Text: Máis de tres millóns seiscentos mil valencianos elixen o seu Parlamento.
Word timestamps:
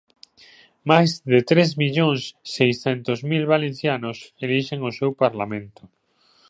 Máis 0.89 1.11
de 1.31 1.39
tres 1.49 1.69
millóns 1.81 2.21
seiscentos 2.55 3.19
mil 3.31 3.43
valencianos 3.53 4.17
elixen 4.45 4.79
o 4.89 4.95
seu 4.99 5.11
Parlamento. 5.23 5.81